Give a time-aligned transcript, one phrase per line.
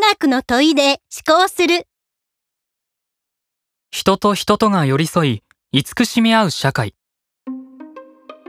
[0.00, 1.86] 学の問いで思考する。
[3.90, 5.42] 人と人とが寄り添い、
[5.72, 6.94] 慈しみ合う社会。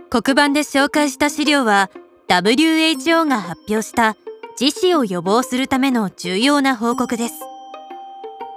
[0.10, 1.90] 黒板で紹介した資料は
[2.28, 4.18] WHO が発表した
[4.60, 7.36] 自死を予防するための重要な報告です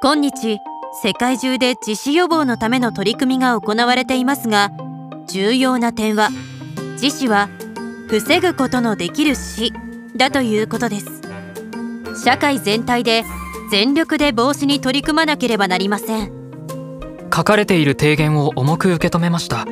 [0.03, 0.59] 今日
[1.01, 4.73] 世界中で自死予防のための取り組みが行われていますが
[5.29, 6.31] 重要な点は
[7.01, 7.49] 自死は
[8.09, 9.73] 防ぐことのできる死
[10.17, 11.24] だということです
[12.17, 13.25] 社会全体で
[13.71, 16.33] 全力で防止に取り組まなければなりません。
[17.35, 19.67] 書かれている提言を重く受け止めました。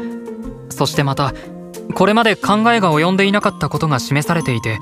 [0.70, 1.32] そしてまた
[1.94, 4.78] これまで考えが及んでいなかったことが示されていて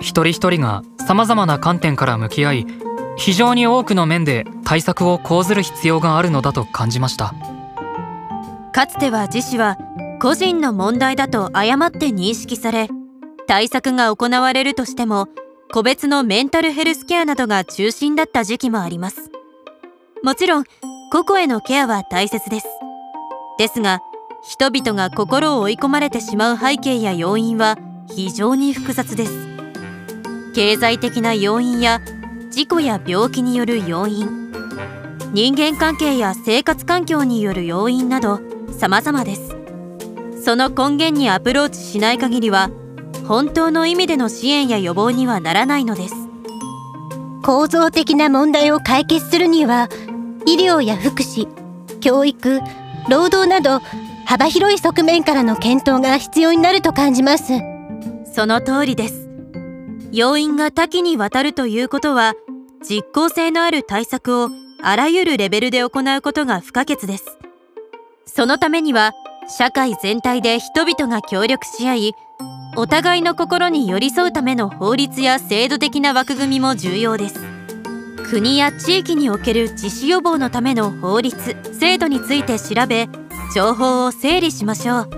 [0.00, 2.66] 一人一人が様々な観点から向き合い
[3.16, 7.34] 非常に多くの面で対策を講ずる必要があるのだと感じました。
[8.72, 9.76] かつては自死は
[10.20, 12.88] 個人の問題だと誤って認識され
[13.46, 15.28] 対策が行われるとしても
[15.72, 19.30] 個別のメンタルヘルスケアなどが中心だった時期もあります。
[20.22, 20.64] もちろん
[21.10, 22.66] 個々へのケアは大切です。
[23.56, 24.00] ですが
[24.42, 27.78] 人々が心を追い込まれてしまう背景や要因は
[28.14, 29.32] 非常に複雑です。
[30.54, 32.02] 経済的な要因や
[32.50, 34.52] 事故や病気による要因
[35.32, 38.40] 人間関係や生活環境による要因など
[38.78, 39.56] 様々です。
[40.44, 42.68] その根源にアプローチしない限りは
[43.26, 46.14] 本当の意味での支援や予防にはならないのです。
[47.42, 49.88] 構造的な問題を解決するには
[50.46, 51.48] 医療や福祉
[52.00, 52.60] 教育
[53.08, 53.80] 労働など
[54.26, 57.54] 幅広い側面からの検討が必要になると感じます。
[58.32, 59.28] その通りです。
[60.12, 62.34] 要因が多岐にわたるということは
[62.82, 64.48] 実効性のある対策を
[64.82, 67.38] あらゆるレベルで行うことが不可欠です。
[68.26, 69.12] そのためには
[69.48, 72.14] 社会全体で人々が協力し合い
[72.74, 77.38] お互いの心に寄り添うための法律や制度的な枠組みも重要です。
[78.30, 83.08] 国や地域における自死予防のための法律制度について調べ
[83.54, 85.10] 情報を整理しましょう。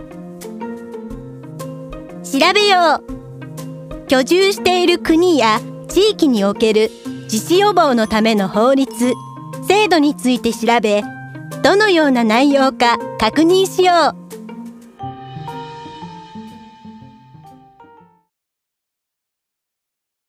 [2.25, 4.07] 調べよう。
[4.09, 6.91] 居住している国や地域における
[7.25, 9.13] 自死予防のための法律
[9.69, 11.05] 制度について調べ
[11.63, 14.24] どのような内容か確認しよう。